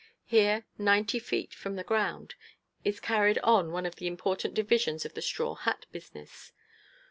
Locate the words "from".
1.53-1.75